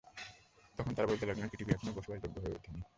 [0.79, 2.81] তখন তারা বলতে লাগলেন, পৃথিবী এখনও বসবাসযোগ্য হয়ে উঠেনি।